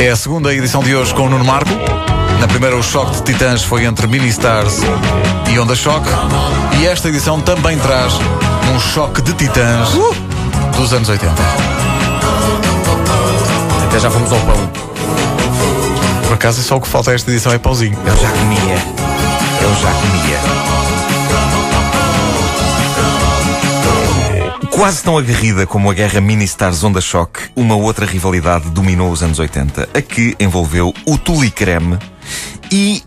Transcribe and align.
É 0.00 0.10
a 0.10 0.16
segunda 0.16 0.54
edição 0.54 0.80
de 0.82 0.94
hoje 0.94 1.12
com 1.12 1.26
o 1.26 1.28
Nuno 1.28 1.44
Marco. 1.44 1.70
Na 2.40 2.46
primeira, 2.46 2.76
o 2.76 2.82
choque 2.82 3.16
de 3.16 3.22
titãs 3.22 3.64
foi 3.64 3.84
entre 3.84 4.06
Mini 4.06 4.28
Stars 4.28 4.78
e 5.52 5.58
Onda 5.58 5.74
Choque. 5.74 6.08
E 6.80 6.86
esta 6.86 7.08
edição 7.08 7.40
também 7.40 7.76
traz 7.78 8.14
um 8.72 8.78
choque 8.78 9.20
de 9.22 9.32
titãs 9.32 9.88
dos 10.76 10.92
anos 10.92 11.08
80. 11.08 11.34
Até 13.88 13.98
já 13.98 14.08
fomos 14.08 14.32
ao 14.32 14.38
pão. 14.38 14.70
Por 16.28 16.34
acaso, 16.34 16.62
só 16.62 16.76
o 16.76 16.80
que 16.80 16.86
falta 16.86 17.10
a 17.10 17.14
esta 17.14 17.30
edição 17.30 17.52
é 17.52 17.58
pauzinho. 17.58 17.98
Eu 18.06 18.16
já 18.16 18.30
comia. 18.30 18.74
Eu 19.62 19.74
já 19.74 19.92
comia. 19.92 20.77
Quase 24.78 25.02
tão 25.02 25.18
aguerrida 25.18 25.66
como 25.66 25.90
a 25.90 25.92
guerra 25.92 26.20
Mini-Stars 26.20 26.84
Onda 26.84 27.00
Choque, 27.00 27.50
uma 27.56 27.74
outra 27.74 28.06
rivalidade 28.06 28.70
dominou 28.70 29.10
os 29.10 29.24
anos 29.24 29.40
80, 29.40 29.88
a 29.92 30.00
que 30.00 30.36
envolveu 30.38 30.94
o 31.04 31.18
Tuli 31.18 31.50
Creme 31.50 31.98
e 32.70 33.02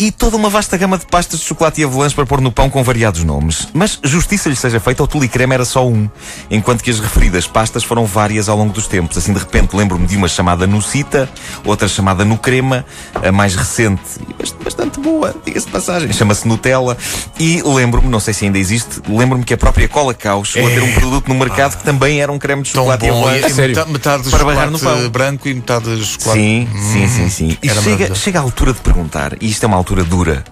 e 0.00 0.10
toda 0.10 0.34
uma 0.34 0.48
vasta 0.48 0.78
gama 0.78 0.96
de 0.96 1.04
pastas 1.04 1.40
de 1.40 1.44
chocolate 1.44 1.82
e 1.82 1.84
avelãs 1.84 2.14
para 2.14 2.24
pôr 2.24 2.40
no 2.40 2.50
pão 2.50 2.70
com 2.70 2.82
variados 2.82 3.22
nomes. 3.22 3.68
Mas 3.74 3.98
justiça 4.02 4.48
lhe 4.48 4.56
seja 4.56 4.80
feita, 4.80 5.02
o 5.02 5.06
tule 5.06 5.28
creme 5.28 5.52
era 5.52 5.64
só 5.66 5.86
um, 5.86 6.08
enquanto 6.50 6.82
que 6.82 6.90
as 6.90 6.98
referidas 6.98 7.46
pastas 7.46 7.84
foram 7.84 8.06
várias 8.06 8.48
ao 8.48 8.56
longo 8.56 8.72
dos 8.72 8.86
tempos. 8.86 9.18
Assim, 9.18 9.34
de 9.34 9.38
repente, 9.38 9.76
lembro-me 9.76 10.06
de 10.06 10.16
uma 10.16 10.26
chamada 10.26 10.66
Nucita, 10.66 11.28
outra 11.66 11.86
chamada 11.86 12.24
Nucrema, 12.24 12.86
a 13.22 13.30
mais 13.30 13.54
recente 13.54 14.00
e 14.26 14.64
bastante 14.64 14.98
boa, 15.00 15.36
diga-se 15.44 15.66
de 15.66 15.72
passagem, 15.72 16.10
chama-se 16.14 16.48
Nutella. 16.48 16.96
E 17.38 17.60
lembro-me, 17.62 18.08
não 18.08 18.20
sei 18.20 18.32
se 18.32 18.46
ainda 18.46 18.58
existe, 18.58 19.02
lembro-me 19.06 19.44
que 19.44 19.52
a 19.52 19.58
própria 19.58 19.86
Cola 19.86 20.14
Caos 20.14 20.48
chegou 20.48 20.70
a 20.70 20.72
ter 20.72 20.82
um 20.82 20.94
produto 20.94 21.28
no 21.28 21.34
mercado 21.34 21.76
que 21.76 21.84
também 21.84 22.22
era 22.22 22.32
um 22.32 22.38
creme 22.38 22.62
de 22.62 22.70
chocolate 22.70 23.04
e 23.04 23.10
avelãs. 23.10 23.58
E 23.58 23.60
metade, 23.60 23.92
metade 23.92 24.22
de 24.22 24.30
Para 24.30 24.38
chocolate 24.38 24.72
no 24.72 24.78
pão. 24.78 25.10
branco 25.10 25.46
e 25.46 25.52
metade 25.52 25.94
de 25.94 26.06
chocolate. 26.06 26.40
Sim, 26.40 26.68
sim, 26.90 27.06
sim, 27.06 27.28
sim. 27.28 27.58
E 27.62 27.68
Era 27.68 27.82
chega, 27.82 28.14
chega 28.14 28.38
a 28.38 28.42
altura 28.42 28.72
de 28.72 28.80
perguntar, 28.80 29.36
e 29.38 29.50
isto 29.50 29.62
é 29.62 29.66
uma 29.66 29.76
altura 29.76 29.89
dura, 29.96 30.44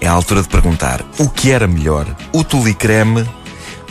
é 0.00 0.06
a 0.06 0.12
altura 0.12 0.42
de 0.42 0.48
perguntar 0.48 1.02
o 1.18 1.28
que 1.28 1.50
era 1.50 1.66
melhor, 1.66 2.06
o 2.32 2.44
tule 2.44 2.74
creme 2.74 3.28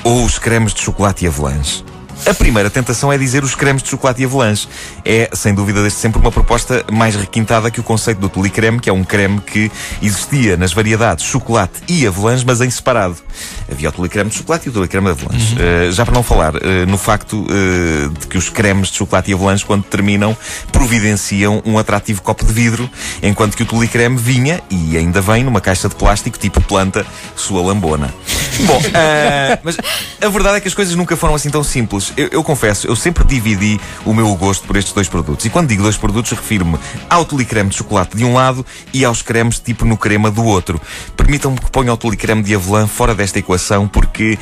ou 0.03 0.23
os 0.23 0.38
cremes 0.38 0.73
de 0.73 0.81
chocolate 0.81 1.25
e 1.25 1.28
avelãs? 1.28 1.84
A 2.28 2.33
primeira 2.33 2.70
tentação 2.70 3.11
é 3.11 3.17
dizer 3.17 3.42
os 3.45 3.56
cremes 3.56 3.81
de 3.81 3.88
chocolate 3.88 4.22
e 4.22 4.25
avelãs. 4.25 4.67
É, 5.06 5.30
sem 5.31 5.53
dúvida, 5.53 5.80
desde 5.80 5.97
sempre 5.97 6.20
uma 6.20 6.30
proposta 6.30 6.84
mais 6.92 7.16
requintada 7.16 7.72
que 7.72 7.80
o 7.80 7.84
conceito 7.84 8.19
do 8.19 8.28
tule 8.28 8.50
creme, 8.50 8.81
que 8.81 8.89
é 8.89 8.94
um 8.94 9.02
creme 9.02 9.39
que 9.39 9.72
existia 10.02 10.58
nas 10.58 10.73
variedades 10.73 11.23
chocolate 11.23 11.81
e 11.88 12.06
avelãs, 12.06 12.44
mas 12.44 12.59
em 12.59 12.69
separado. 12.69 13.16
Havia 13.72 13.88
o 13.88 13.92
tule 13.94 14.09
creme 14.09 14.30
de 14.30 14.36
chocolate 14.36 14.67
e 14.67 14.69
o 14.69 14.73
tule 14.73 14.89
creme 14.89 15.06
de 15.06 15.11
avelãs. 15.11 15.53
Uh, 15.53 15.92
já 15.94 16.03
para 16.03 16.14
não 16.14 16.22
falar 16.22 16.53
uh, 16.56 16.59
no 16.86 16.97
facto 16.97 17.45
uh, 17.45 18.09
de 18.09 18.28
que 18.28 18.38
os 18.38 18.50
cremes 18.50 18.89
de 18.89 18.97
chocolate 18.97 19.31
e 19.31 19.34
avelãs, 19.34 19.64
quando 19.64 19.84
terminam, 19.84 20.36
providenciam 20.69 21.62
um 21.66 21.78
atrativo 21.78 22.22
copo 22.22 22.44
de 22.44 22.52
vidro, 22.52 22.89
enquanto 23.23 23.56
que 23.56 23.64
o 23.64 23.66
tule 23.66 23.88
creme 23.88 24.17
vinha, 24.17 24.62
e 24.69 24.97
ainda 24.97 25.22
vem, 25.22 25.45
numa 25.45 25.62
caixa 25.62 25.88
de 25.88 25.95
plástico 25.95 26.38
tipo 26.38 26.59
planta, 26.59 27.06
sua 27.38 27.62
lambona. 27.62 28.14
Bom, 28.67 28.81
mas 29.64 29.78
a 30.19 30.30
verdade 30.30 30.58
é 30.58 30.59
que 30.59 30.67
as 30.67 30.73
coisas 30.73 30.95
nunca 30.95 31.16
foram 31.16 31.36
assim 31.36 31.50
tão 31.50 31.64
simples. 31.64 32.12
Eu, 32.17 32.29
eu 32.31 32.43
confesso, 32.43 32.87
eu 32.87 32.95
sempre 32.95 33.23
dividi 33.23 33.79
o 34.03 34.11
meu 34.11 34.33
gosto 34.35 34.65
por 34.65 34.75
estes 34.75 34.91
dois 34.91 35.07
produtos. 35.07 35.45
E 35.45 35.51
quando 35.51 35.69
digo 35.69 35.83
dois 35.83 35.95
produtos, 35.95 36.31
refiro-me 36.31 36.79
ao 37.07 37.23
tule 37.23 37.45
creme 37.45 37.69
de 37.69 37.75
chocolate 37.75 38.17
de 38.17 38.25
um 38.25 38.33
lado 38.33 38.65
e 38.91 39.05
aos 39.05 39.21
cremes 39.21 39.59
tipo 39.59 39.85
no 39.85 39.95
crema 39.95 40.31
do 40.31 40.43
outro. 40.43 40.81
Permitam-me 41.15 41.59
que 41.59 41.69
ponha 41.69 41.93
o 41.93 41.97
tule 41.97 42.17
creme 42.17 42.41
de 42.41 42.55
avelã 42.55 42.88
fora 42.88 43.13
desta 43.13 43.38
equação 43.38 43.88
porque. 43.88 44.38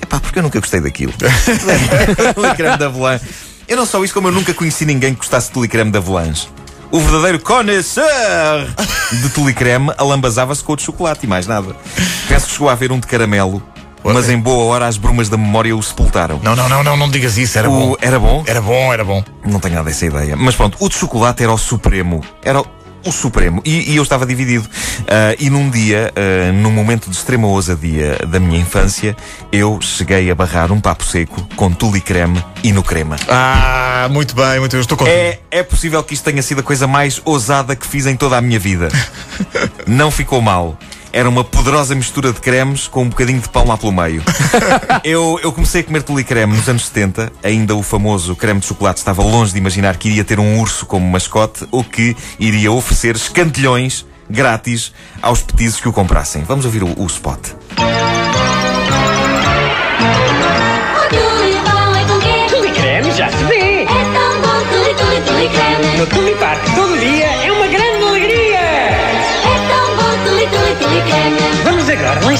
É 0.00 0.06
pá, 0.06 0.20
porque 0.20 0.38
eu 0.38 0.42
nunca 0.44 0.60
gostei 0.60 0.80
daquilo. 0.80 1.12
tule 2.34 2.54
creme 2.54 2.78
de 2.78 2.84
avelã. 2.84 3.20
Eu 3.66 3.76
não 3.76 3.84
só 3.84 4.02
isso, 4.04 4.14
como 4.14 4.28
eu 4.28 4.32
nunca 4.32 4.54
conheci 4.54 4.86
ninguém 4.86 5.12
que 5.12 5.18
gostasse 5.18 5.48
de 5.48 5.54
tule 5.54 5.66
creme 5.66 5.90
de 5.90 5.98
avelãs. 5.98 6.48
O 6.90 7.00
verdadeiro 7.00 7.40
connoisseur 7.40 8.66
de 9.12 9.28
tule 9.30 9.52
creme 9.52 9.92
alambazava-se 9.98 10.64
com 10.64 10.72
o 10.72 10.76
de 10.76 10.84
chocolate 10.84 11.26
e 11.26 11.28
mais 11.28 11.46
nada. 11.46 11.76
Penso 12.28 12.46
que 12.46 12.52
chegou 12.52 12.70
a 12.70 12.72
haver 12.72 12.90
um 12.90 12.98
de 12.98 13.06
caramelo, 13.06 13.62
mas 14.04 14.28
em 14.28 14.38
boa 14.38 14.64
hora 14.64 14.86
as 14.86 14.96
brumas 14.96 15.28
da 15.28 15.36
memória 15.36 15.74
o 15.76 15.82
sepultaram. 15.82 16.40
Não, 16.42 16.54
não, 16.56 16.68
não, 16.68 16.82
não, 16.82 16.96
não 16.96 17.10
digas 17.10 17.36
isso, 17.38 17.58
era 17.58 17.68
O- 17.68 17.72
bom. 17.90 17.96
Era 18.00 18.18
bom? 18.18 18.44
Era 18.46 18.60
bom, 18.60 18.92
era 18.92 19.04
bom. 19.04 19.22
Não 19.44 19.60
tenho 19.60 19.74
nada 19.76 19.88
dessa 19.88 20.06
ideia. 20.06 20.36
Mas 20.36 20.54
pronto, 20.54 20.76
o 20.80 20.88
de 20.88 20.94
chocolate 20.96 21.42
era 21.42 21.52
o 21.52 21.58
supremo. 21.58 22.22
Era 22.42 22.60
o 22.60 22.66
o 23.04 23.12
supremo. 23.12 23.62
E, 23.64 23.92
e 23.92 23.96
eu 23.96 24.02
estava 24.02 24.26
dividido. 24.26 24.68
Ah, 25.06 25.34
e 25.38 25.48
num 25.48 25.70
dia, 25.70 26.12
ah, 26.16 26.52
num 26.52 26.70
momento 26.72 27.08
de 27.08 27.16
extrema 27.16 27.46
ousadia 27.46 28.18
da 28.26 28.40
minha 28.40 28.58
infância, 28.60 29.16
eu 29.52 29.78
cheguei 29.80 30.28
a 30.30 30.34
barrar 30.34 30.72
um 30.72 30.80
papo 30.80 31.04
seco 31.04 31.46
com 31.54 31.70
tule 31.70 32.00
creme 32.00 32.44
e 32.62 32.72
no 32.72 32.82
crema. 32.82 33.14
Ah, 33.28 34.08
muito 34.10 34.34
bem, 34.34 34.58
muito 34.58 34.72
bem. 34.72 34.80
Estou 34.80 34.98
contigo. 34.98 35.16
É, 35.16 35.38
é 35.50 35.62
possível 35.62 36.02
que 36.02 36.12
isto 36.12 36.24
tenha 36.24 36.42
sido 36.42 36.58
a 36.60 36.62
coisa 36.62 36.88
mais 36.88 37.22
ousada 37.24 37.76
que 37.76 37.86
fiz 37.86 38.04
em 38.04 38.16
toda 38.16 38.36
a 38.36 38.40
minha 38.40 38.58
vida. 38.58 38.88
Não 39.86 40.10
ficou 40.10 40.42
mal. 40.42 40.76
Era 41.12 41.28
uma 41.28 41.42
poderosa 41.42 41.94
mistura 41.94 42.32
de 42.32 42.40
cremes 42.40 42.86
com 42.86 43.02
um 43.02 43.08
bocadinho 43.08 43.40
de 43.40 43.48
pão 43.48 43.66
lá 43.66 43.76
pelo 43.76 43.92
meio. 43.92 44.22
eu, 45.02 45.38
eu 45.42 45.52
comecei 45.52 45.80
a 45.80 45.84
comer 45.84 46.02
creme 46.24 46.56
nos 46.56 46.68
anos 46.68 46.86
70. 46.86 47.32
Ainda 47.42 47.74
o 47.74 47.82
famoso 47.82 48.36
creme 48.36 48.60
de 48.60 48.66
chocolate 48.66 48.98
estava 48.98 49.22
longe 49.22 49.52
de 49.52 49.58
imaginar 49.58 49.96
que 49.96 50.08
iria 50.08 50.24
ter 50.24 50.38
um 50.38 50.60
urso 50.60 50.86
como 50.86 51.06
mascote 51.06 51.66
ou 51.70 51.82
que 51.82 52.16
iria 52.38 52.70
oferecer 52.70 53.16
escantilhões 53.16 54.04
grátis 54.28 54.92
aos 55.22 55.42
petizes 55.42 55.80
que 55.80 55.88
o 55.88 55.92
comprassem. 55.92 56.42
Vamos 56.44 56.64
ouvir 56.64 56.82
o, 56.82 56.94
o 57.00 57.06
spot. 57.06 57.40
É 62.68 62.70
creme 62.80 63.10
já 63.12 63.30
se 63.30 63.44
vê. 63.44 63.82
É 63.82 63.86
tão 63.86 64.40
bom, 64.42 64.58
creme. 65.48 65.98
No 65.98 66.06
Tule 66.06 66.34
Park 66.36 66.62
todo 66.74 66.98
dia 66.98 67.26
é 67.44 67.47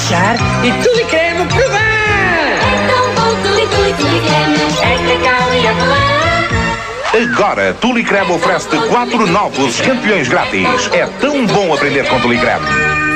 lanchar 0.09 0.35
e 0.65 0.71
Tule 0.83 1.05
creme 1.05 1.45
provar. 1.45 1.79
É 2.61 2.87
tão 2.87 3.13
bom, 3.13 3.41
tule, 3.43 3.67
tule, 3.67 3.93
tule 3.93 4.21
creme. 4.21 4.57
É 4.81 5.23
cacau 5.23 5.53
e 5.53 5.67
avelã. 5.67 6.09
Agora, 7.11 7.73
Tule 7.73 8.03
Creme 8.03 8.31
oferece-te 8.31 8.77
quatro 8.87 9.25
novos 9.27 9.81
campeões 9.81 10.27
grátis. 10.27 10.89
É 10.93 11.05
tão 11.19 11.45
bom 11.47 11.73
aprender 11.73 12.07
com 12.07 12.19
Tule 12.19 12.37
Creme. 12.37 13.08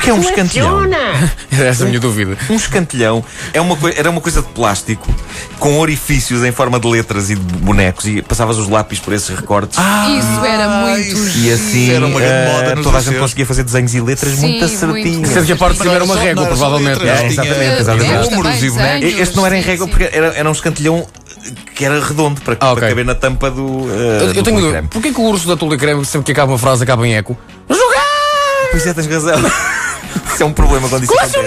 O 0.00 0.02
que 0.02 0.08
é 0.10 0.14
um 0.14 0.20
escantilhão? 0.22 0.80
Essa 1.52 1.84
a 1.84 1.86
minha 1.86 2.00
dúvida. 2.00 2.36
Um 2.48 2.54
escantilhão 2.56 3.22
é 3.52 3.60
uma 3.60 3.76
era 3.94 4.08
uma 4.08 4.20
coisa 4.20 4.40
de 4.40 4.48
plástico 4.48 5.14
com 5.58 5.78
orifícios 5.78 6.42
em 6.42 6.50
forma 6.52 6.80
de 6.80 6.88
letras 6.88 7.28
e 7.28 7.34
de 7.34 7.40
bonecos 7.58 8.06
e 8.06 8.22
passavas 8.22 8.56
os 8.56 8.66
lápis 8.66 8.98
por 8.98 9.12
esses 9.12 9.28
recortes. 9.28 9.78
Isso 9.78 10.44
era 10.44 10.68
muito 10.68 11.00
isso 11.18 11.38
E 11.38 11.52
assim 11.52 11.90
era 11.92 12.06
uma 12.06 12.18
grande 12.18 12.50
moda 12.50 12.82
toda 12.82 12.96
a 12.96 13.00
gente 13.02 13.18
conseguia 13.18 13.44
fazer 13.44 13.62
desenhos 13.62 13.94
e 13.94 14.00
letras 14.00 14.32
Sim, 14.32 14.40
muito 14.40 14.58
muito. 14.60 14.74
acertinhos. 14.74 15.28
Sendo 15.28 15.46
que 15.46 15.52
a 15.52 15.56
parte 15.56 15.76
de 15.76 15.82
cima 15.82 15.94
era 15.94 16.04
uma 16.04 16.14
Não 16.14 16.22
era 16.22 16.34
só- 16.34 16.40
régua, 16.42 16.46
provavelmente. 16.56 16.98
letras, 17.02 17.20
É, 17.20 17.26
exatamente, 17.26 17.80
exatamente. 17.80 18.30
números 18.34 18.62
e 18.62 18.70
bonecos. 18.70 19.18
Este 19.20 19.36
não 19.36 19.46
era 19.46 19.58
em 19.58 19.62
régua 19.62 19.86
porque 19.88 20.08
era, 20.10 20.26
era 20.28 20.48
um 20.48 20.52
escantilhão 20.52 21.06
que 21.74 21.84
era 21.84 22.02
redondo 22.02 22.40
para, 22.40 22.56
Ah, 22.58 22.70
ok. 22.72 22.80
para 22.80 22.88
caber 22.88 23.04
na 23.04 23.14
tampa 23.14 23.50
do. 23.50 23.86
eh, 23.90 24.22
Eu, 24.22 24.32
do 24.34 24.42
tenho 24.42 24.60
dúvida. 24.60 24.84
Porquê 24.90 25.12
que 25.12 25.20
o 25.20 25.24
urso 25.24 25.46
da 25.46 25.56
Tule 25.58 25.76
Creme, 25.76 26.04
sempre 26.06 26.24
que 26.26 26.32
acaba 26.32 26.52
uma 26.52 26.58
frase, 26.58 26.82
acaba 26.84 27.06
em 27.06 27.14
eco? 27.16 27.36
Jogar! 27.68 28.70
Pois 28.70 28.86
é, 28.86 28.94
tens 28.94 29.06
razão. 29.06 29.38
Isso 30.40 30.44
é 30.44 30.46
um 30.46 30.54
problema 30.54 30.88
quando 30.88 31.02
isso 31.02 31.12
acontece. 31.12 31.38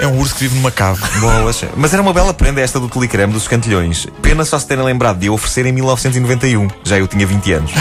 É 0.00 0.06
um 0.06 0.20
urso 0.20 0.32
que 0.36 0.42
vive 0.42 0.54
numa 0.54 0.70
cave. 0.70 1.00
Bolas. 1.18 1.64
Mas 1.76 1.92
era 1.92 2.00
uma 2.00 2.12
bela 2.12 2.32
prenda 2.32 2.60
esta 2.60 2.78
do 2.78 2.88
Tulicreme 2.88 3.32
dos 3.32 3.42
escantilhões. 3.42 4.06
Pena 4.22 4.44
só 4.44 4.56
se 4.56 4.64
terem 4.68 4.84
lembrado 4.84 5.18
de 5.18 5.26
eu 5.26 5.34
oferecer 5.34 5.66
em 5.66 5.72
1991. 5.72 6.68
Já 6.84 6.96
eu 6.96 7.08
tinha 7.08 7.26
20 7.26 7.52
anos. 7.54 7.72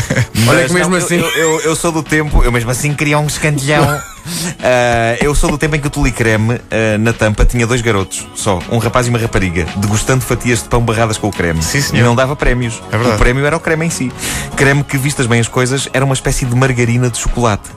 Olha 0.48 0.64
que 0.66 0.72
mesmo 0.72 0.88
não, 0.88 0.98
eu- 0.98 1.04
assim- 1.04 1.16
Eu, 1.18 1.28
eu- 1.28 1.60
eu 1.60 1.76
sou 1.76 1.92
do 1.92 2.02
tempo, 2.02 2.42
eu 2.42 2.50
mesmo 2.50 2.70
assim 2.70 2.94
queria 2.94 3.18
um 3.18 3.26
escantilhão. 3.26 4.00
Ah, 4.60 5.16
eu 5.20 5.32
sou 5.36 5.48
do 5.52 5.56
tempo 5.56 5.76
em 5.76 5.80
que 5.80 5.86
o 5.86 5.90
Tulicreme 5.90 6.54
ah, 6.68 6.98
na 6.98 7.12
tampa 7.12 7.44
tinha 7.44 7.64
dois 7.64 7.80
garotos, 7.80 8.26
só, 8.34 8.58
um 8.72 8.78
rapaz 8.78 9.06
e 9.06 9.10
uma 9.10 9.20
rapariga, 9.20 9.64
degustando 9.76 10.20
fatias 10.24 10.64
de 10.64 10.68
pão 10.68 10.80
barradas 10.80 11.16
com 11.16 11.28
o 11.28 11.32
creme. 11.32 11.62
Sim, 11.62 11.80
senhor. 11.80 12.00
E 12.00 12.02
não 12.04 12.12
dava 12.16 12.34
prémios. 12.34 12.82
É 12.90 12.96
verdade. 12.96 13.14
o 13.14 13.18
prémio 13.18 13.46
era 13.46 13.56
o 13.56 13.60
creme 13.60 13.86
em 13.86 13.90
si. 13.90 14.10
Creme 14.56 14.82
que, 14.82 14.98
vistas 14.98 15.26
bem 15.26 15.38
as 15.38 15.46
coisas, 15.46 15.88
era 15.92 16.04
uma 16.04 16.14
espécie 16.14 16.44
de 16.44 16.56
margarina 16.56 17.08
de 17.08 17.18
chocolate. 17.18 17.70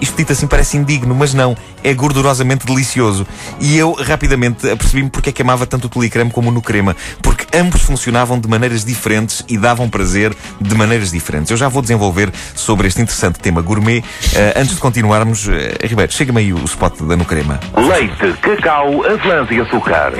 Isto 0.00 0.16
dito 0.16 0.32
assim 0.32 0.46
parece 0.46 0.76
indigno, 0.76 1.14
mas 1.14 1.34
não. 1.34 1.56
É 1.82 1.92
gordurosamente 1.94 2.66
delicioso. 2.66 3.26
E 3.60 3.76
eu 3.76 3.92
rapidamente 3.92 4.68
apercebi-me 4.68 5.10
porque 5.10 5.30
é 5.30 5.32
que 5.32 5.42
amava 5.42 5.66
tanto 5.66 5.86
o 5.86 5.88
tulicreme 5.88 6.30
como 6.30 6.50
o 6.50 6.52
no 6.52 6.62
crema. 6.62 6.96
Porque 7.22 7.46
ambos 7.56 7.82
funcionavam 7.82 8.38
de 8.38 8.48
maneiras 8.48 8.84
diferentes 8.84 9.44
e 9.48 9.58
davam 9.58 9.88
prazer 9.88 10.34
de 10.60 10.74
maneiras 10.74 11.10
diferentes. 11.10 11.50
Eu 11.50 11.56
já 11.56 11.68
vou 11.68 11.82
desenvolver 11.82 12.30
sobre 12.54 12.88
este 12.88 13.00
interessante 13.02 13.38
tema 13.38 13.60
gourmet. 13.60 14.02
Eh, 14.34 14.54
antes 14.56 14.74
de 14.74 14.80
continuarmos, 14.80 15.48
eh, 15.48 15.86
Ribeiro, 15.86 16.12
chega-me 16.12 16.40
aí 16.40 16.52
o 16.52 16.64
spot 16.64 17.02
da 17.02 17.16
no 17.16 17.24
crema. 17.24 17.60
Leite, 17.76 18.38
cacau, 18.40 19.04
avelãs 19.04 19.50
e 19.50 19.60
açúcar. 19.60 20.12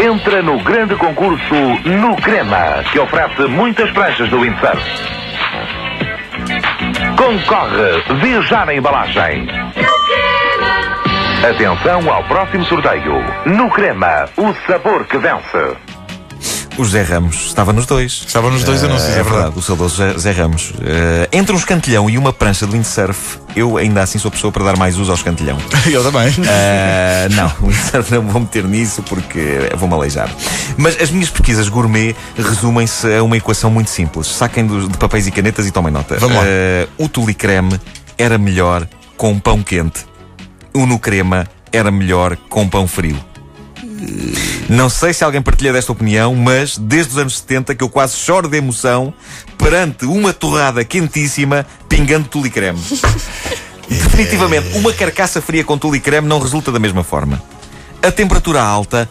Entra 0.00 0.42
no 0.42 0.62
grande 0.62 0.94
concurso 0.94 1.54
No 1.84 2.14
Crema, 2.16 2.84
que 2.92 3.00
oferece 3.00 3.42
muitas 3.48 3.90
pranchas 3.90 4.30
do 4.30 4.40
windsurf. 4.40 5.17
Concorre, 7.18 8.00
viajar 8.20 8.64
na 8.64 8.74
embalagem. 8.74 9.48
Atenção 11.50 12.12
ao 12.12 12.22
próximo 12.24 12.64
sorteio. 12.64 13.12
No 13.44 13.68
crema, 13.70 14.26
o 14.36 14.54
sabor 14.64 15.04
que 15.04 15.18
vence. 15.18 15.76
O 16.78 16.84
José 16.84 17.02
Ramos 17.02 17.46
estava 17.46 17.72
nos 17.72 17.86
dois. 17.86 18.22
Estava 18.24 18.48
nos 18.50 18.62
dois 18.62 18.84
Eh, 18.84 18.86
anúncios, 18.86 19.16
é 19.16 19.22
verdade. 19.22 19.52
O 19.56 19.60
saudoso 19.60 19.96
Zé, 19.96 20.16
Zé 20.16 20.30
Ramos. 20.30 20.72
Eh, 20.80 21.28
entre 21.32 21.52
um 21.52 21.58
escantilhão 21.58 22.08
e 22.08 22.16
uma 22.16 22.32
prancha 22.32 22.66
de 22.66 22.72
windsurf, 22.72 23.38
eu 23.56 23.76
ainda 23.76 24.00
assim 24.00 24.16
sou 24.16 24.30
pessoa 24.30 24.52
para 24.52 24.64
dar 24.64 24.76
mais 24.76 24.96
uso 24.96 25.10
ao 25.10 25.16
escantilhão. 25.16 25.58
Eu 25.90 26.04
também. 26.04 26.32
Eh, 26.46 27.28
não, 27.32 27.52
o 27.60 27.66
windsurf 27.66 28.14
não 28.14 28.22
vou 28.28 28.40
meter 28.42 28.62
nisso 28.62 29.02
porque 29.02 29.68
vou-me 29.76 29.92
aleijar. 29.94 30.30
Mas 30.76 31.00
as 31.02 31.10
minhas 31.10 31.28
pesquisas 31.30 31.68
gourmet 31.68 32.14
resumem-se 32.36 33.12
a 33.12 33.24
uma 33.24 33.36
equação 33.36 33.70
muito 33.72 33.90
simples. 33.90 34.28
Saquem 34.28 34.64
de 34.64 34.96
papéis 34.98 35.26
e 35.26 35.32
canetas 35.32 35.66
e 35.66 35.72
tomem 35.72 35.92
nota. 35.92 36.16
Vamos 36.18 36.36
lá. 36.36 36.44
Eh, 36.46 36.86
o 36.96 37.08
tule 37.08 37.34
creme 37.34 37.80
era 38.16 38.38
melhor 38.38 38.86
com 39.16 39.36
pão 39.40 39.64
quente. 39.64 40.06
O 40.72 40.86
no 40.86 40.96
crema 41.00 41.44
era 41.72 41.90
melhor 41.90 42.36
com 42.48 42.68
pão 42.68 42.86
frio. 42.86 43.18
Não 44.68 44.88
sei 44.88 45.12
se 45.12 45.24
alguém 45.24 45.42
partilha 45.42 45.72
desta 45.72 45.92
opinião, 45.92 46.34
mas 46.34 46.76
desde 46.78 47.12
os 47.12 47.18
anos 47.18 47.38
70 47.38 47.74
que 47.74 47.82
eu 47.82 47.88
quase 47.88 48.16
choro 48.16 48.48
de 48.48 48.56
emoção 48.56 49.12
perante 49.56 50.04
uma 50.04 50.32
torrada 50.32 50.84
quentíssima 50.84 51.66
pingando 51.88 52.28
tule 52.28 52.50
creme. 52.50 52.78
Definitivamente, 53.88 54.76
uma 54.76 54.92
carcaça 54.92 55.40
fria 55.40 55.64
com 55.64 55.78
tule 55.78 55.98
creme 55.98 56.28
não 56.28 56.38
resulta 56.38 56.70
da 56.70 56.78
mesma 56.78 57.02
forma. 57.02 57.42
A 58.02 58.12
temperatura 58.12 58.62
alta 58.62 59.08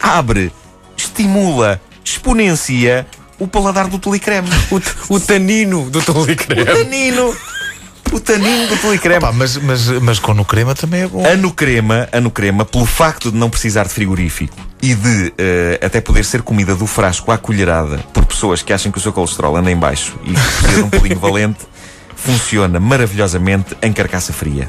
abre, 0.00 0.52
estimula, 0.96 1.80
exponencia 2.04 3.06
o 3.38 3.46
paladar 3.46 3.88
do 3.88 3.98
tule 3.98 4.18
creme. 4.18 4.48
O, 4.70 5.14
o 5.14 5.20
tanino 5.20 5.90
do 5.90 5.98
O 5.98 6.02
Tolicreme. 6.02 6.64
tanino. 6.64 7.36
O 8.12 8.20
tanino 8.20 8.66
do 8.68 8.76
tule 8.76 8.98
creme. 8.98 9.20
Pá, 9.20 9.32
mas, 9.32 9.56
mas, 9.56 9.88
mas 10.00 10.18
com 10.18 10.34
no 10.34 10.44
crema 10.44 10.74
também 10.74 11.02
é 11.02 11.08
bom. 11.08 11.24
A 11.26 11.36
no 11.36 11.52
crema, 11.52 12.08
a 12.12 12.20
no 12.20 12.30
crema, 12.30 12.64
pelo 12.64 12.86
facto 12.86 13.30
de 13.30 13.36
não 13.36 13.50
precisar 13.50 13.84
de 13.84 13.90
frigorífico 13.90 14.56
e 14.82 14.94
de 14.94 15.32
eh, 15.38 15.80
até 15.82 16.00
poder 16.00 16.24
ser 16.24 16.42
comida 16.42 16.74
do 16.74 16.86
frasco 16.86 17.32
à 17.32 17.38
colherada 17.38 17.98
por 18.12 18.24
pessoas 18.24 18.62
que 18.62 18.72
acham 18.72 18.92
que 18.92 18.98
o 18.98 19.00
seu 19.00 19.12
colesterol 19.12 19.56
anda 19.56 19.70
em 19.70 19.76
baixo 19.76 20.16
e 20.24 20.32
que 20.32 20.40
precisa 20.40 20.74
de 20.74 20.82
um 20.82 20.90
pulinho 20.90 21.18
valente, 21.18 21.60
funciona 22.14 22.78
maravilhosamente 22.78 23.76
em 23.82 23.92
carcaça 23.92 24.32
fria. 24.32 24.68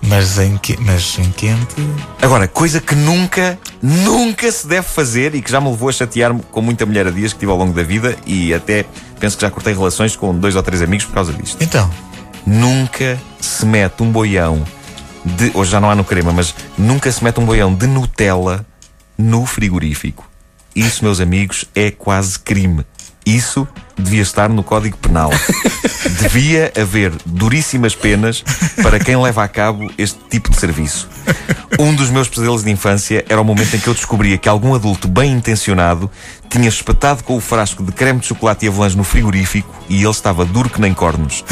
Mas 0.00 0.38
em, 0.38 0.56
que, 0.56 0.78
mas 0.80 1.18
em 1.18 1.30
quente. 1.32 1.74
Agora, 2.22 2.46
coisa 2.46 2.80
que 2.80 2.94
nunca, 2.94 3.58
nunca 3.82 4.50
se 4.50 4.66
deve 4.66 4.86
fazer 4.86 5.34
e 5.34 5.42
que 5.42 5.50
já 5.50 5.60
me 5.60 5.68
levou 5.68 5.88
a 5.88 5.92
chatear-me 5.92 6.40
com 6.50 6.62
muita 6.62 6.86
mulher 6.86 7.06
a 7.06 7.10
dias 7.10 7.32
que 7.32 7.40
tive 7.40 7.50
ao 7.50 7.58
longo 7.58 7.72
da 7.72 7.82
vida 7.82 8.16
e 8.24 8.54
até 8.54 8.86
penso 9.18 9.36
que 9.36 9.42
já 9.42 9.50
cortei 9.50 9.74
relações 9.74 10.14
com 10.14 10.34
dois 10.34 10.56
ou 10.56 10.62
três 10.62 10.82
amigos 10.82 11.04
por 11.04 11.14
causa 11.14 11.32
disto. 11.32 11.56
Então, 11.60 11.90
Nunca 12.46 13.18
se 13.40 13.66
mete 13.66 14.02
um 14.02 14.10
boião 14.10 14.64
de. 15.24 15.50
Hoje 15.54 15.70
já 15.70 15.80
não 15.80 15.90
há 15.90 15.94
no 15.94 16.04
crema, 16.04 16.32
mas 16.32 16.54
nunca 16.76 17.10
se 17.10 17.22
mete 17.22 17.40
um 17.40 17.44
boião 17.44 17.74
de 17.74 17.86
Nutella 17.86 18.64
no 19.16 19.44
frigorífico. 19.46 20.28
Isso, 20.74 21.04
meus 21.04 21.20
amigos, 21.20 21.64
é 21.74 21.90
quase 21.90 22.38
crime. 22.38 22.84
Isso 23.28 23.68
devia 23.94 24.22
estar 24.22 24.48
no 24.48 24.62
Código 24.62 24.96
Penal. 24.96 25.30
Devia 26.18 26.72
haver 26.80 27.12
duríssimas 27.26 27.94
penas 27.94 28.42
para 28.82 28.98
quem 28.98 29.20
leva 29.20 29.44
a 29.44 29.48
cabo 29.48 29.90
este 29.98 30.18
tipo 30.30 30.48
de 30.48 30.56
serviço. 30.56 31.06
Um 31.78 31.94
dos 31.94 32.08
meus 32.08 32.26
pesadelos 32.26 32.64
de 32.64 32.70
infância 32.70 33.22
era 33.28 33.38
o 33.38 33.44
momento 33.44 33.76
em 33.76 33.80
que 33.80 33.86
eu 33.86 33.92
descobria 33.92 34.38
que 34.38 34.48
algum 34.48 34.74
adulto 34.74 35.06
bem 35.06 35.32
intencionado 35.32 36.10
tinha 36.48 36.70
espetado 36.70 37.22
com 37.22 37.36
o 37.36 37.40
frasco 37.40 37.84
de 37.84 37.92
creme 37.92 38.20
de 38.20 38.26
chocolate 38.28 38.64
e 38.64 38.68
avalanche 38.70 38.96
no 38.96 39.04
frigorífico 39.04 39.74
e 39.90 40.00
ele 40.00 40.10
estava 40.10 40.46
duro 40.46 40.70
que 40.70 40.80
nem 40.80 40.94
cornos. 40.94 41.44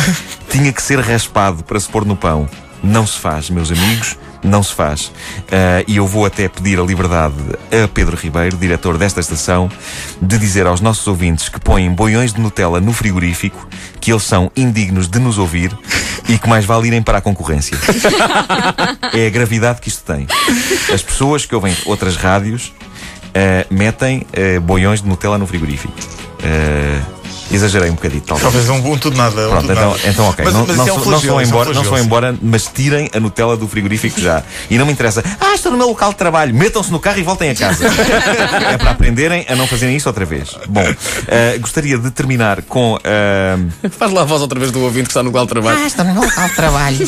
Tinha 0.49 0.73
que 0.73 0.81
ser 0.81 0.99
raspado 1.01 1.63
para 1.63 1.79
se 1.79 1.91
pôr 1.91 2.07
no 2.07 2.17
pão. 2.17 2.49
Não 2.83 3.07
se 3.07 3.19
faz, 3.19 3.51
meus 3.51 3.71
amigos, 3.71 4.17
não 4.47 4.63
se 4.63 4.73
faz. 4.75 5.13
Ah, 5.51 5.85
e 5.87 5.97
eu 5.97 6.07
vou 6.07 6.25
até 6.25 6.49
pedir 6.49 6.79
a 6.79 6.83
liberdade 6.83 7.35
a 7.71 7.89
Pedro 7.89 8.17
Ribeiro, 8.17 8.57
diretor 8.57 8.97
desta 8.99 9.21
estação, 9.21 9.71
de 10.21 10.39
dizer 10.39 10.67
aos 10.67 10.81
nossos 10.81 11.07
ouvintes 11.07 11.49
que 11.49 11.61
põem 11.61 11.91
boiões 11.93 12.33
de 12.33 12.41
Nutella 12.41 12.81
no 12.81 12.93
frigorífico 12.93 13.69
que 14.01 14.13
eles 14.13 14.23
são 14.23 14.51
indignos 14.57 15.09
de 15.09 15.19
nos 15.19 15.39
ouvir 15.39 15.77
e 16.29 16.39
que 16.39 16.49
mais 16.49 16.65
vale 16.65 16.89
irem 16.89 17.03
para 17.03 17.19
a 17.19 17.21
concorrência. 17.21 17.77
é 19.13 19.27
a 19.27 19.31
gravidade 19.31 19.81
que 19.81 19.89
isto 19.89 20.05
tem. 20.05 20.27
As 20.93 21.03
pessoas 21.03 21.45
que 21.45 21.55
ouvem 21.55 21.77
outras 21.87 22.17
rádios 22.17 22.73
ah, 23.35 23.67
metem 23.71 24.27
ah, 24.33 24.61
boiões 24.61 25.03
de 25.03 25.09
Nutella 25.09 25.39
no 25.39 25.47
frigorífico. 25.47 25.95
Ah, 26.43 27.16
exagerei 27.51 27.91
um 27.91 27.95
bocadinho, 27.95 28.23
talvez. 28.23 28.43
talvez 28.43 28.69
um, 28.71 28.93
um 28.93 28.99
tudo 28.99 29.17
nada. 29.17 29.47
um 29.47 29.51
Pronto, 29.51 29.61
tudo 29.63 29.73
então, 29.73 29.91
nada. 29.91 30.01
então 30.09 30.29
ok. 30.29 30.45
Mas, 30.45 30.55
não, 30.55 30.67
mas 30.67 30.77
não, 30.77 30.85
isso 30.85 30.91
é 30.91 30.99
um 30.99 31.03
sou- 31.03 31.13
não 31.13 31.21
se 31.21 31.27
vão 31.27 31.37
flagelo, 31.37 31.43
isso 31.43 31.51
é 31.53 31.57
um 31.57 31.61
embora, 31.61 31.67
não 31.67 31.75
se 31.75 31.75
vão 31.75 31.85
flagelo. 31.99 32.07
embora, 32.07 32.39
mas 32.43 32.67
tirem 32.67 33.11
a 33.15 33.21
Nutella 33.21 33.57
do 33.57 33.67
frigorífico 33.69 34.21
já. 34.21 34.43
E 34.71 34.77
não 34.79 34.87
me 34.87 34.93
interessa. 34.93 35.23
Ah, 35.41 35.55
estou 35.55 35.71
no 35.73 35.79
meu 35.79 35.89
local 35.89 36.11
de 36.11 36.17
trabalho. 36.17 36.55
Metam-se 36.55 36.91
no 36.91 36.99
carro 37.01 37.19
e 37.19 37.23
voltem 37.23 37.51
a 37.51 37.55
casa. 37.55 37.85
é 38.73 38.77
para 38.79 38.91
aprenderem 38.91 39.47
a 39.49 39.55
não 39.57 39.67
fazerem 39.67 39.97
isso 39.97 40.09
outra 40.09 40.25
vez. 40.25 40.57
Bom, 40.69 40.85
eh, 41.29 41.59
gostaria 41.59 41.97
de 41.99 42.11
terminar 42.11 42.63
com. 42.63 42.99
eh, 43.05 43.57
Faz 43.91 44.13
lá 44.13 44.23
a 44.23 44.25
voz 44.25 44.43
outra 44.43 44.59
vez 44.59 44.71
do 44.73 44.81
ouvinte 44.83 45.05
que 45.05 45.11
está 45.11 45.23
no 45.23 45.31
local 45.31 45.45
de 45.47 45.51
trabalho. 45.53 45.87
estou 45.87 46.05
no 46.05 46.13
meu 46.15 46.23
local 46.25 46.49
de 46.49 46.55
trabalho. 46.55 46.99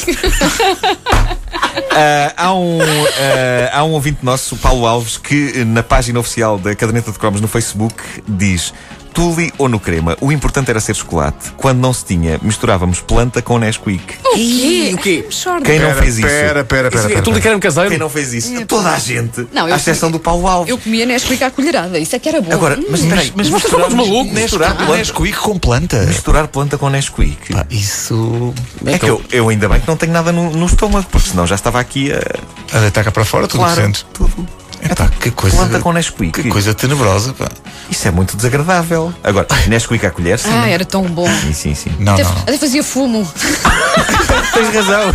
Ah, 1.93 2.32
há, 2.37 2.55
um, 2.55 2.79
ah, 2.81 3.70
há 3.79 3.85
um 3.85 3.90
ouvinte 3.93 4.19
nosso, 4.25 4.55
o 4.55 4.58
Paulo 4.58 4.87
Alves, 4.87 5.17
que 5.17 5.64
na 5.64 5.82
página 5.82 6.19
oficial 6.20 6.58
da 6.58 6.75
Caderneta 6.75 7.11
de 7.12 7.19
Cromos 7.19 7.40
no 7.40 7.49
Facebook 7.49 7.96
diz 8.29 8.73
Tule 9.18 9.52
ou 9.58 9.68
no 9.68 9.80
crema, 9.80 10.16
o 10.20 10.30
importante 10.30 10.70
era 10.70 10.78
ser 10.78 10.94
chocolate. 10.94 11.50
Quando 11.56 11.80
não 11.80 11.92
se 11.92 12.04
tinha, 12.04 12.38
misturávamos 12.40 13.00
planta 13.00 13.42
com 13.42 13.58
Nesquik. 13.58 14.14
Ih, 14.36 14.94
o 14.94 14.98
quê? 14.98 15.26
Quem 15.64 15.80
não 15.80 15.88
Pera, 15.88 15.94
fez 16.02 16.18
isso? 16.18 16.26
Pera, 16.28 16.64
pera, 16.64 16.88
pera. 16.88 17.04
É 17.04 17.08
pera, 17.08 17.22
Tolicreme 17.22 17.60
caseiro? 17.60 17.90
Quem 17.90 17.98
não 17.98 18.08
fez 18.08 18.32
isso? 18.32 18.64
Toda 18.66 18.90
a 18.90 18.98
gente. 19.00 19.44
Não, 19.52 19.66
eu 19.66 19.74
à 19.74 19.76
exceção 19.76 20.08
do 20.08 20.20
Paulo 20.20 20.46
Alves. 20.46 20.70
Eu 20.70 20.78
comia 20.78 21.04
Nesquik 21.04 21.42
à 21.42 21.50
colherada, 21.50 21.98
isso 21.98 22.14
é 22.14 22.18
que 22.20 22.28
era 22.28 22.40
bom. 22.40 22.52
Agora, 22.52 22.78
mas 22.88 23.00
espera 23.00 23.20
aí, 23.22 23.32
Mas 23.34 23.48
Vocês 23.48 23.70
são 23.72 23.80
todos 23.80 23.94
malucos. 23.96 24.32
Misturar 24.32 24.70
Ah, 24.70 24.74
planta, 24.76 24.96
Nesquik 24.98 25.32
com 25.36 25.58
planta. 25.58 25.96
misturar 26.04 26.46
planta 26.46 26.78
com 26.78 26.88
Nesquik. 26.88 27.52
Pá, 27.52 27.66
isso. 27.68 28.54
É 28.86 28.98
que 29.00 29.10
eu, 29.10 29.20
eu 29.32 29.48
ainda 29.48 29.68
bem 29.68 29.80
que 29.80 29.88
não 29.88 29.96
tenho 29.96 30.12
nada 30.12 30.30
no, 30.30 30.48
no 30.50 30.66
estômago, 30.66 31.08
porque 31.10 31.30
senão 31.30 31.44
já 31.44 31.56
estava 31.56 31.80
aqui 31.80 32.12
a. 32.12 32.76
A 32.76 32.80
deitar 32.80 33.02
cá 33.02 33.10
para 33.10 33.24
fora, 33.24 33.48
tudo 33.48 33.58
Claro, 33.60 33.74
que 33.74 33.82
sentes. 33.82 34.06
tudo. 34.12 34.46
Epá, 34.82 35.08
que 35.20 35.30
coisa. 35.30 35.56
Planta 35.56 35.80
com 35.80 35.92
Nesquik. 35.92 36.42
Que 36.42 36.48
coisa 36.48 36.75
tenebrosa, 36.75 37.32
pá. 37.32 37.48
Isso 37.90 38.06
é 38.06 38.10
muito 38.10 38.36
desagradável. 38.36 39.12
Agora, 39.22 39.46
Nesquik 39.66 40.04
à 40.06 40.10
colher, 40.10 40.38
sim. 40.38 40.50
Ah, 40.52 40.69
era 40.69 40.84
tão 40.84 41.02
bom. 41.04 41.28
Sim, 41.40 41.52
sim, 41.52 41.75
sim. 41.75 41.90
Não, 41.98 42.14
Até, 42.14 42.25
não, 42.25 42.32
até 42.32 42.58
fazia 42.58 42.82
fumo. 42.82 43.26
Tens 44.52 44.75
razão. 44.75 45.12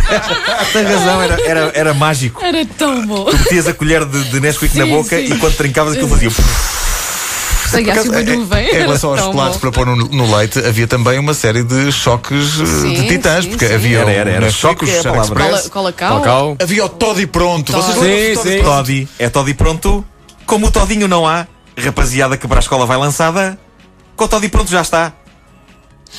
Tens 0.72 0.88
razão, 0.88 1.22
era, 1.22 1.40
era, 1.46 1.72
era 1.74 1.94
mágico. 1.94 2.42
Era 2.44 2.64
tão 2.66 3.06
bom. 3.06 3.24
Tu 3.26 3.36
metias 3.38 3.66
a 3.66 3.74
colher 3.74 4.04
de, 4.04 4.24
de 4.24 4.40
Nesquik 4.40 4.76
na 4.76 4.84
Sim, 4.84 4.90
boca 4.90 5.16
sim. 5.16 5.32
e 5.34 5.38
quando 5.38 5.56
trincavas 5.56 5.94
aquilo 5.94 6.08
fazia. 6.08 6.30
Saía 7.74 7.92
assim 8.00 8.08
uma 8.08 8.20
Em- 8.22 8.36
nuvem. 8.36 8.68
Em 8.68 8.72
relação 8.72 9.10
aos 9.10 9.18
Era 9.18 9.26
chocolates 9.28 9.58
para 9.60 9.72
pôr 9.72 9.86
no, 9.86 9.96
no 9.96 10.36
leite, 10.36 10.58
havia 10.60 10.86
também 10.86 11.18
uma 11.18 11.34
série 11.34 11.62
de 11.62 11.90
choques 11.92 12.60
eh, 12.60 12.66
Sim, 12.66 12.94
de 12.94 13.08
titãs, 13.08 13.44
sim, 13.44 13.50
porque 13.50 13.66
sim. 13.68 13.74
havia 13.74 13.98
Era, 14.00 14.10
era, 14.12 14.30
era. 14.30 14.40
o 14.40 14.44
Nesquik, 14.44 14.86
Choque 14.86 14.90
é 14.90 15.02
Cola, 15.02 15.62
cola 15.70 15.92
cal. 15.92 16.56
Havia 16.60 16.84
o 16.84 16.88
Toddy 16.88 17.26
pronto. 17.26 17.72
Vocês 17.72 17.94
Toddy. 17.96 18.08
do 18.08 18.14
Sim, 18.16 18.34
Toddy 18.34 18.50
sim. 18.50 18.58
pronto? 18.62 18.76
Toddy. 18.76 19.08
É 19.18 19.28
Toddy 19.28 19.54
pronto. 19.54 20.04
Como 20.46 20.66
o 20.66 20.70
Todinho 20.70 21.08
não 21.08 21.26
há, 21.26 21.46
rapaziada 21.76 22.36
que 22.36 22.46
para 22.46 22.58
a 22.58 22.60
escola 22.60 22.84
vai 22.86 22.96
lançada, 22.98 23.58
com 24.16 24.24
o 24.24 24.28
Toddy 24.28 24.48
pronto 24.48 24.70
já 24.70 24.82
está. 24.82 25.12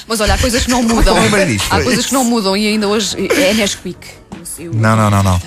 Mas 0.07 0.19
olha, 0.19 0.33
há 0.33 0.37
coisas 0.37 0.63
que 0.63 0.69
não 0.71 0.83
mudam. 0.83 1.13
lembrei 1.21 1.45
disto, 1.45 1.67
Há 1.71 1.81
coisas 1.81 2.05
que 2.07 2.13
não 2.13 2.23
mudam 2.23 2.57
e 2.57 2.67
ainda 2.67 2.87
hoje 2.87 3.15
é 3.31 3.53
Nesquik. 3.53 3.97
Eu- 4.59 4.73
Não, 4.73 4.95
não, 4.95 5.09
não, 5.09 5.23
não. 5.23 5.41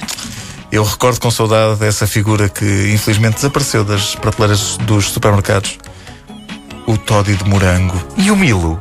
Eu 0.70 0.84
recordo 0.84 1.18
com 1.20 1.30
saudade 1.30 1.76
dessa 1.80 2.06
figura 2.06 2.48
que 2.48 2.64
infelizmente 2.92 3.36
desapareceu 3.36 3.84
das 3.84 4.14
prateleiras 4.14 4.76
dos 4.78 5.10
supermercados. 5.10 5.78
O 6.88 6.96
Toddy 6.98 7.36
de 7.36 7.44
morango. 7.48 7.94
E 8.16 8.30
o 8.30 8.36
Milo? 8.36 8.78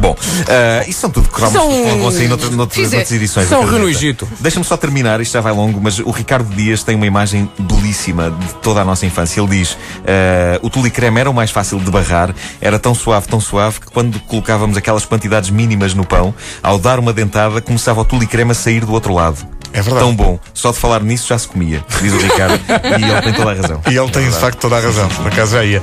Bom, 0.00 0.16
ah, 0.48 0.82
isso 0.88 1.00
são 1.00 1.10
tudo 1.10 1.28
cromos 1.28 1.52
São- 1.52 1.68
que 1.68 1.98
vão 1.98 2.10
sair 2.10 2.26
noutras, 2.26 2.50
noutras, 2.52 2.82
Fizer- 2.82 2.96
noutras 2.96 3.12
edições. 3.16 3.48
São 3.48 3.58
acredita. 3.58 3.76
Rio 3.78 3.84
no 3.84 3.90
Egito. 3.94 4.28
Deixa-me 4.40 4.64
só 4.64 4.74
terminar, 4.78 5.20
isto 5.20 5.32
já 5.34 5.42
vai 5.42 5.52
longo, 5.52 5.78
mas 5.78 5.98
o 5.98 6.10
Ricardo 6.10 6.48
Dias 6.56 6.82
tem 6.82 6.96
uma 6.96 7.04
imagem 7.04 7.50
belíssima 7.58 8.30
de 8.30 8.54
toda 8.62 8.80
a 8.80 8.84
nossa 8.84 9.04
infância. 9.04 9.42
Ele 9.42 9.58
diz: 9.58 9.76
ah, 10.06 10.58
o 10.62 10.70
tule 10.70 10.88
creme 10.90 11.20
era 11.20 11.28
o 11.30 11.34
mais 11.34 11.50
fácil 11.50 11.78
de 11.78 11.90
barrar, 11.90 12.34
era 12.62 12.78
tão 12.78 12.94
suave, 12.94 13.28
tão 13.28 13.40
suave, 13.40 13.78
que 13.80 13.88
quando 13.90 14.18
colocávamos 14.20 14.74
aquelas 14.78 15.04
quantidades 15.04 15.50
mínimas 15.50 15.92
no 15.92 16.06
pão, 16.06 16.34
ao 16.62 16.78
dar 16.78 16.98
uma 16.98 17.12
dentada, 17.12 17.60
começava 17.60 18.00
o 18.00 18.04
tule 18.04 18.26
creme 18.26 18.52
a 18.52 18.54
sair 18.54 18.86
do 18.86 18.92
outro 18.92 19.12
lado. 19.12 19.46
É 19.72 19.82
verdade. 19.82 20.04
Tão 20.04 20.14
bom. 20.14 20.38
Só 20.52 20.72
de 20.72 20.78
falar 20.78 21.02
nisso 21.02 21.28
já 21.28 21.38
se 21.38 21.48
comia, 21.48 21.84
diz 22.00 22.12
o 22.12 22.18
Ricardo, 22.18 22.60
e 22.98 23.04
ele 23.04 23.22
tem 23.22 23.32
toda 23.32 23.50
a 23.50 23.54
razão. 23.54 23.80
E 23.90 23.96
ele 23.96 24.10
tem 24.10 24.28
de 24.28 24.36
facto 24.36 24.58
toda 24.58 24.76
a 24.76 24.80
razão, 24.80 25.08
por 25.08 25.26
acaso 25.28 25.52
já 25.52 25.64
ia. 25.64 25.82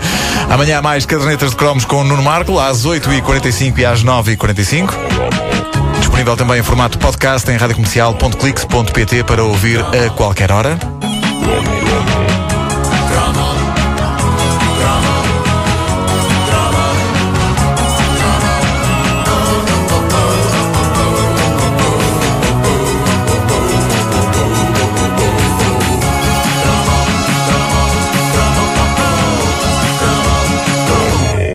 Amanhã 0.50 0.80
há 0.80 0.82
mais 0.82 1.06
cadernetas 1.06 1.52
de 1.52 1.56
cromos 1.56 1.86
com 1.86 2.02
o 2.02 2.04
Nuno 2.04 2.22
Marco, 2.22 2.60
às 2.60 2.86
8h45 2.86 3.78
e 3.78 3.86
às 3.86 4.04
9h45. 4.04 4.94
Disponível 6.00 6.36
também 6.36 6.60
em 6.60 6.64
formato 6.64 6.98
podcast 6.98 7.50
em 7.50 7.58
radiocomercial.clix.pt 7.58 9.24
para 9.24 9.44
ouvir 9.44 9.80
a 9.82 10.10
qualquer 10.12 10.52
hora. 10.52 10.78